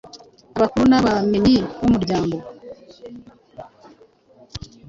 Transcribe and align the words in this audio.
Abakuru 0.57 0.83
n'abamenyi 0.89 1.57
b'umuryango 1.79 2.37